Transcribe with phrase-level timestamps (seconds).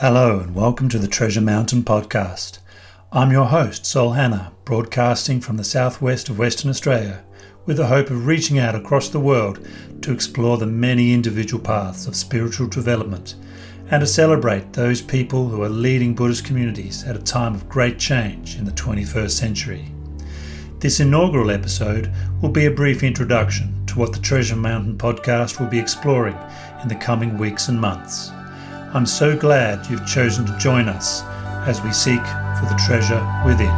[0.00, 2.60] Hello, and welcome to the Treasure Mountain podcast.
[3.12, 7.22] I'm your host, Sol Hanna, broadcasting from the southwest of Western Australia
[7.66, 9.68] with the hope of reaching out across the world
[10.00, 13.34] to explore the many individual paths of spiritual development
[13.90, 17.98] and to celebrate those people who are leading Buddhist communities at a time of great
[17.98, 19.92] change in the 21st century.
[20.78, 22.10] This inaugural episode
[22.40, 26.38] will be a brief introduction to what the Treasure Mountain podcast will be exploring
[26.80, 28.32] in the coming weeks and months.
[28.92, 31.22] I'm so glad you've chosen to join us
[31.64, 32.20] as we seek
[32.58, 33.70] for the treasure within.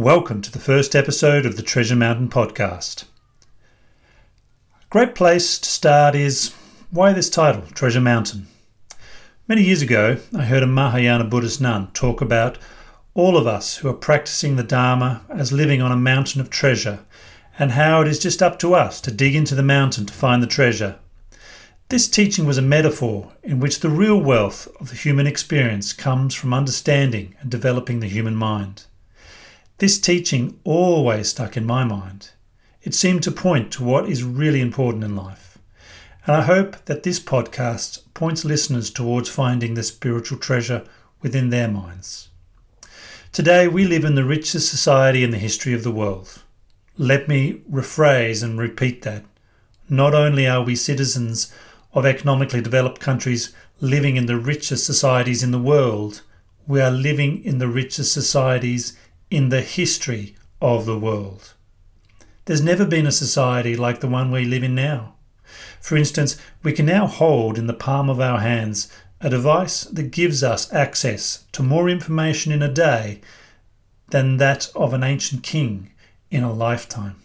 [0.00, 3.04] Welcome to the first episode of the Treasure Mountain podcast.
[4.80, 6.54] A great place to start is
[6.90, 8.46] why this title, Treasure Mountain?
[9.46, 12.56] Many years ago, I heard a Mahayana Buddhist nun talk about
[13.12, 17.00] all of us who are practicing the Dharma as living on a mountain of treasure
[17.58, 20.42] and how it is just up to us to dig into the mountain to find
[20.42, 20.98] the treasure.
[21.90, 26.34] This teaching was a metaphor in which the real wealth of the human experience comes
[26.34, 28.84] from understanding and developing the human mind.
[29.80, 32.32] This teaching always stuck in my mind.
[32.82, 35.56] It seemed to point to what is really important in life.
[36.26, 40.84] And I hope that this podcast points listeners towards finding the spiritual treasure
[41.22, 42.28] within their minds.
[43.32, 46.42] Today, we live in the richest society in the history of the world.
[46.98, 49.24] Let me rephrase and repeat that.
[49.88, 51.50] Not only are we citizens
[51.94, 56.20] of economically developed countries living in the richest societies in the world,
[56.66, 58.94] we are living in the richest societies
[59.30, 61.54] in the history of the world.
[62.44, 65.14] There's never been a society like the one we live in now.
[65.80, 70.10] For instance, we can now hold in the palm of our hands a device that
[70.10, 73.20] gives us access to more information in a day
[74.08, 75.90] than that of an ancient king
[76.30, 77.16] in a lifetime.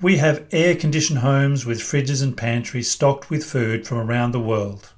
[0.00, 4.40] We have air conditioned homes with fridges and pantries stocked with food from around the
[4.40, 4.92] world.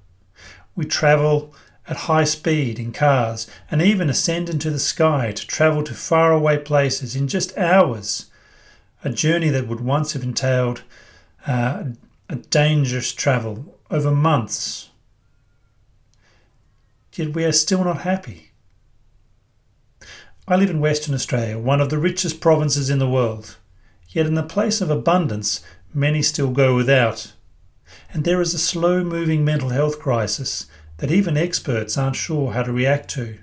[0.76, 1.54] We travel
[1.88, 6.58] at high speed in cars and even ascend into the sky to travel to faraway
[6.58, 8.30] places in just hours.
[9.04, 10.82] A journey that would once have entailed
[11.46, 11.84] uh,
[12.28, 14.90] a dangerous travel over months.
[17.14, 18.52] Yet we are still not happy.
[20.46, 23.56] I live in Western Australia, one of the richest provinces in the world.
[24.08, 25.62] Yet in the place of abundance,
[25.92, 27.32] many still go without.
[28.12, 30.66] And there is a slow moving mental health crisis
[31.02, 33.36] that even experts aren't sure how to react to.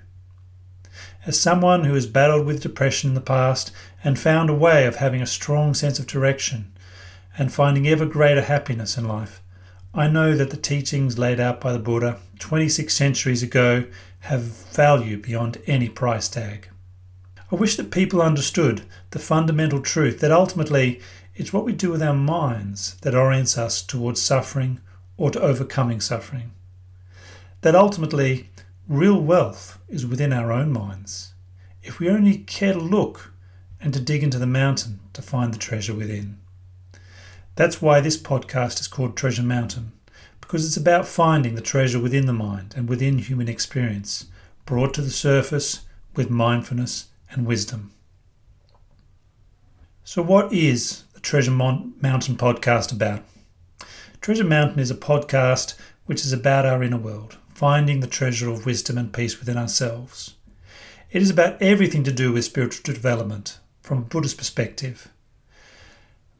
[1.26, 3.70] As someone who has battled with depression in the past
[4.02, 6.72] and found a way of having a strong sense of direction
[7.36, 9.42] and finding ever greater happiness in life,
[9.92, 13.84] I know that the teachings laid out by the Buddha 26 centuries ago
[14.20, 16.70] have value beyond any price tag.
[17.52, 21.02] I wish that people understood the fundamental truth that ultimately
[21.34, 24.80] it's what we do with our minds that orients us towards suffering
[25.18, 26.52] or to overcoming suffering
[27.62, 28.50] that ultimately
[28.88, 31.34] real wealth is within our own minds,
[31.82, 33.32] if we only care to look
[33.80, 36.38] and to dig into the mountain to find the treasure within.
[37.56, 39.92] That's why this podcast is called Treasure Mountain,
[40.40, 44.26] because it's about finding the treasure within the mind and within human experience,
[44.64, 45.80] brought to the surface
[46.14, 47.92] with mindfulness and wisdom.
[50.04, 53.22] So, what is the Treasure Mountain podcast about?
[54.20, 55.74] Treasure Mountain is a podcast
[56.06, 60.34] which is about our inner world, finding the treasure of wisdom and peace within ourselves.
[61.10, 65.08] It is about everything to do with spiritual development from a Buddhist perspective.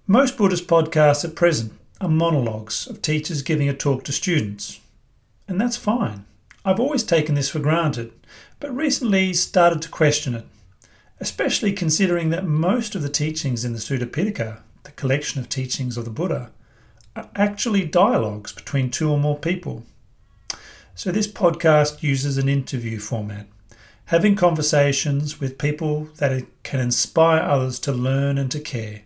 [0.06, 4.80] Most Buddhist podcasts at present are monologues of teachers giving a talk to students.
[5.46, 6.24] And that's fine.
[6.64, 8.12] I've always taken this for granted,
[8.58, 10.46] but recently started to question it,
[11.20, 15.98] especially considering that most of the teachings in the Sutta Pitaka, the collection of teachings
[15.98, 16.50] of the Buddha,
[17.14, 19.84] are actually dialogues between two or more people.
[20.94, 23.46] So, this podcast uses an interview format,
[24.06, 29.02] having conversations with people that can inspire others to learn and to care,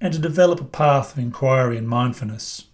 [0.00, 2.66] and to develop a path of inquiry and mindfulness.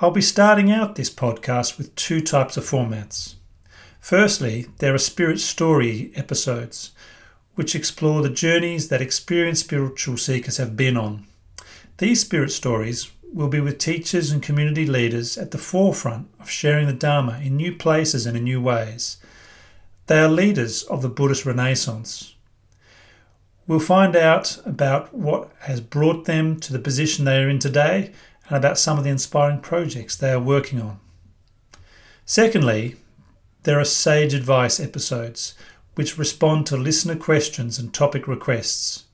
[0.00, 3.34] I'll be starting out this podcast with two types of formats.
[4.00, 6.92] Firstly, there are spirit story episodes,
[7.54, 11.26] which explore the journeys that experienced spiritual seekers have been on.
[11.98, 16.86] These spirit stories will be with teachers and community leaders at the forefront of sharing
[16.86, 19.18] the Dharma in new places and in new ways.
[20.06, 22.34] They are leaders of the Buddhist Renaissance.
[23.66, 28.12] We'll find out about what has brought them to the position they are in today
[28.48, 30.98] and about some of the inspiring projects they are working on.
[32.24, 32.96] Secondly,
[33.62, 35.54] there are Sage Advice episodes,
[35.94, 39.04] which respond to listener questions and topic requests.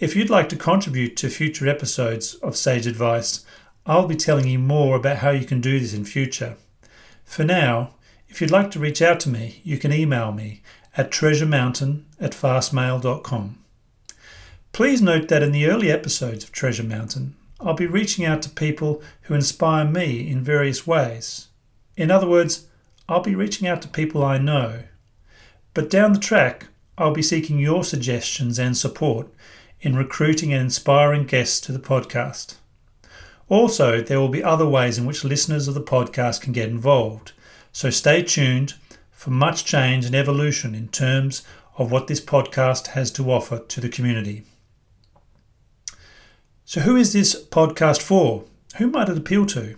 [0.00, 3.44] If you'd like to contribute to future episodes of Sage Advice,
[3.84, 6.56] I'll be telling you more about how you can do this in future.
[7.22, 7.90] For now,
[8.26, 10.62] if you'd like to reach out to me, you can email me
[10.96, 13.58] at treasuremountain at fastmail.com.
[14.72, 18.48] Please note that in the early episodes of Treasure Mountain, I'll be reaching out to
[18.48, 21.48] people who inspire me in various ways.
[21.98, 22.68] In other words,
[23.06, 24.84] I'll be reaching out to people I know.
[25.74, 29.28] But down the track, I'll be seeking your suggestions and support
[29.80, 32.56] in recruiting and inspiring guests to the podcast.
[33.48, 37.32] Also, there will be other ways in which listeners of the podcast can get involved,
[37.72, 38.74] so stay tuned
[39.10, 41.42] for much change and evolution in terms
[41.76, 44.44] of what this podcast has to offer to the community.
[46.64, 48.44] So, who is this podcast for?
[48.76, 49.76] Who might it appeal to?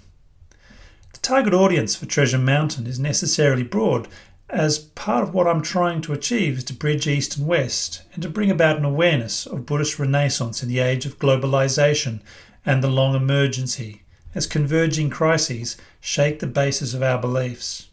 [1.13, 4.09] The target audience for Treasure Mountain is necessarily broad,
[4.49, 8.23] as part of what I'm trying to achieve is to bridge East and West and
[8.23, 12.21] to bring about an awareness of Buddhist renaissance in the age of globalization
[12.65, 14.03] and the long emergency,
[14.35, 17.89] as converging crises shake the basis of our beliefs.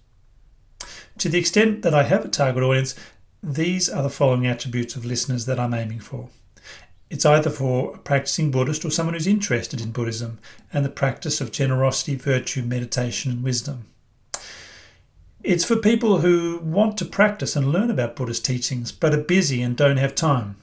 [1.20, 2.96] To the extent that I have a target audience,
[3.42, 6.30] these are the following attributes of listeners that I'm aiming for.
[7.10, 10.40] It's either for a practicing Buddhist or someone who's interested in Buddhism
[10.72, 13.86] and the practice of generosity, virtue, meditation, and wisdom.
[15.42, 19.62] It's for people who want to practice and learn about Buddhist teachings but are busy
[19.62, 20.58] and don't have time.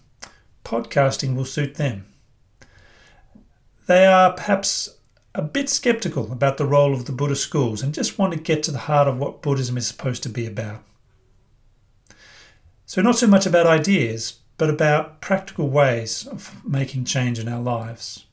[0.64, 2.04] Podcasting will suit them.
[3.86, 4.96] They are perhaps
[5.34, 8.62] a bit skeptical about the role of the Buddhist schools and just want to get
[8.64, 10.82] to the heart of what Buddhism is supposed to be about.
[12.84, 17.60] So, not so much about ideas, but about practical ways of making change in our
[17.60, 18.26] lives.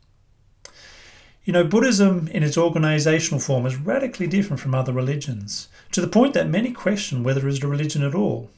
[1.45, 6.07] You know, Buddhism in its organizational form is radically different from other religions, to the
[6.07, 8.49] point that many question whether it is a religion at all.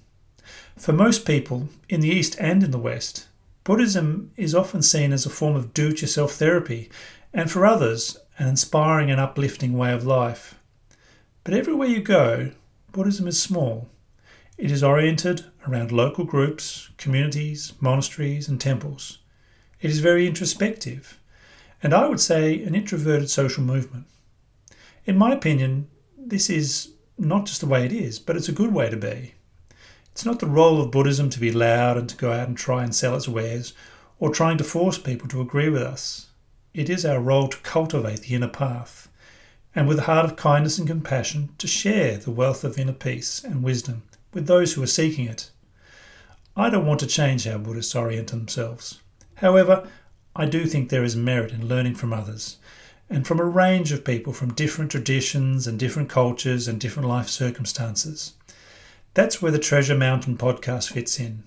[0.78, 3.28] For most people, in the East and in the West,
[3.64, 6.92] Buddhism is often seen as a form of do it yourself therapy,
[7.34, 10.54] and for others, an inspiring and uplifting way of life.
[11.44, 12.52] But everywhere you go,
[12.92, 13.90] Buddhism is small.
[14.60, 19.18] It is oriented around local groups, communities, monasteries, and temples.
[19.82, 21.20] It is very introspective,
[21.86, 24.08] and I would say an introverted social movement.
[25.06, 25.88] In my opinion,
[26.18, 29.36] this is not just the way it is, but it's a good way to be.
[30.12, 32.84] It's not the role of Buddhism to be loud and to go out and try
[32.84, 33.76] and sell its wares,
[34.18, 36.32] or trying to force people to agree with us.
[36.74, 39.08] It is our role to cultivate the inner path,
[39.76, 43.44] and with a heart of kindness and compassion to share the wealth of inner peace
[43.44, 44.02] and wisdom
[44.34, 45.52] with those who are seeking it.
[46.58, 49.02] I don't want to change how Buddhists orient themselves.
[49.36, 49.88] However,
[50.38, 52.58] I do think there is merit in learning from others,
[53.10, 57.30] and from a range of people from different traditions and different cultures and different life
[57.30, 58.34] circumstances.
[59.14, 61.44] That's where the Treasure Mountain podcast fits in.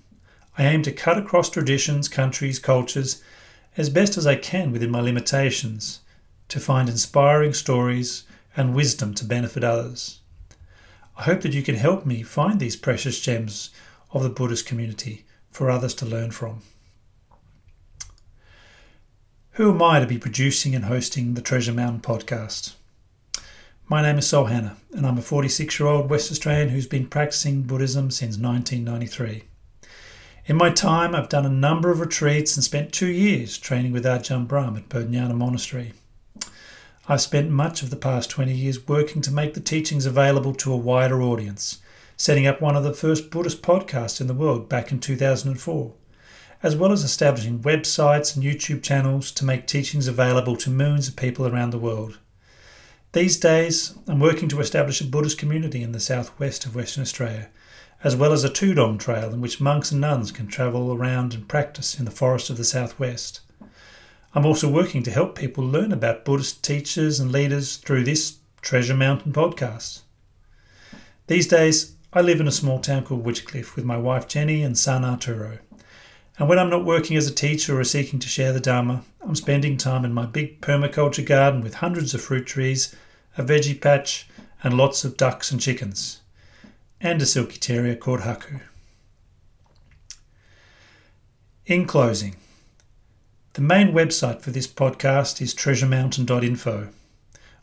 [0.57, 3.23] I aim to cut across traditions, countries, cultures,
[3.77, 6.01] as best as I can within my limitations,
[6.49, 8.25] to find inspiring stories
[8.57, 10.21] and wisdom to benefit others.
[11.15, 13.69] I hope that you can help me find these precious gems
[14.13, 16.63] of the Buddhist community for others to learn from.
[19.59, 22.75] Who am I to be producing and hosting the Treasure Mountain podcast?
[23.89, 27.09] My name is Sol Hanna, and I'm a 46 year old West Australian who's been
[27.09, 29.43] practicing Buddhism since 1993.
[30.47, 34.05] In my time, I've done a number of retreats and spent two years training with
[34.05, 35.93] Ajahn Brahm at Bodhinyana Monastery.
[37.09, 40.73] I've spent much of the past 20 years working to make the teachings available to
[40.73, 41.81] a wider audience,
[42.17, 45.95] setting up one of the first Buddhist podcasts in the world back in 2004,
[46.63, 51.17] as well as establishing websites and YouTube channels to make teachings available to millions of
[51.17, 52.19] people around the world.
[53.13, 57.49] These days, I'm working to establish a Buddhist community in the southwest of Western Australia,
[58.05, 61.49] as well as a Tudong trail in which monks and nuns can travel around and
[61.49, 63.41] practice in the forest of the southwest.
[64.35, 68.95] I'm also working to help people learn about Buddhist teachers and leaders through this Treasure
[68.95, 70.03] Mountain podcast.
[71.29, 74.77] These days, I live in a small town called Witchcliffe with my wife Jenny and
[74.77, 75.59] son Arturo.
[76.39, 79.35] And when I'm not working as a teacher or seeking to share the Dharma, I'm
[79.35, 82.95] spending time in my big permaculture garden with hundreds of fruit trees,
[83.37, 84.29] a veggie patch,
[84.63, 86.21] and lots of ducks and chickens,
[87.01, 88.61] and a silky terrier called Haku.
[91.67, 92.37] In closing,
[93.55, 96.89] the main website for this podcast is treasuremountain.info.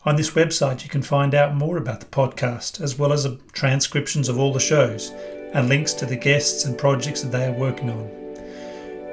[0.03, 4.27] On this website, you can find out more about the podcast, as well as transcriptions
[4.27, 5.11] of all the shows
[5.53, 8.24] and links to the guests and projects that they are working on.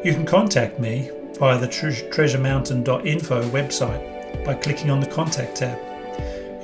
[0.05, 5.79] You can contact me via the treasuremountain.info website by clicking on the Contact tab.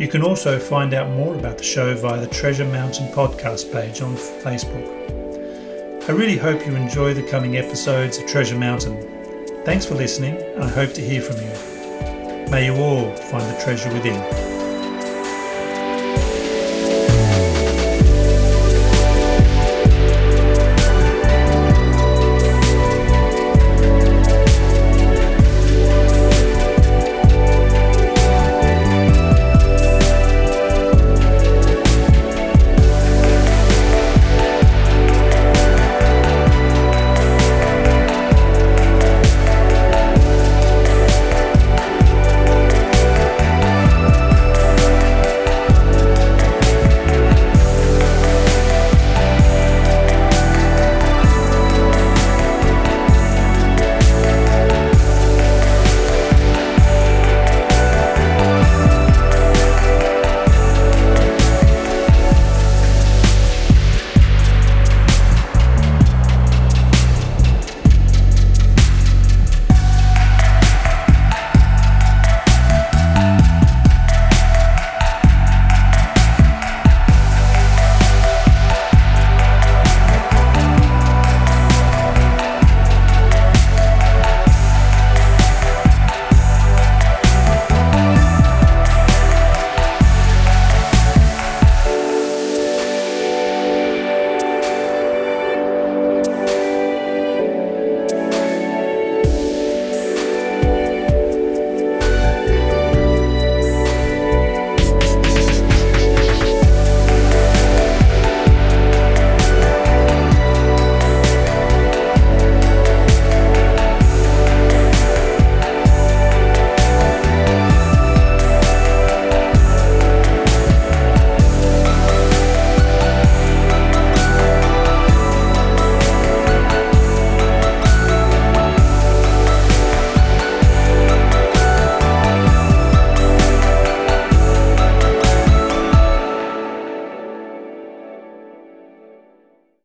[0.00, 4.00] You can also find out more about the show via the Treasure Mountain podcast page
[4.00, 6.08] on Facebook.
[6.08, 9.64] I really hope you enjoy the coming episodes of Treasure Mountain.
[9.64, 12.50] Thanks for listening, and I hope to hear from you.
[12.50, 14.47] May you all find the treasure within.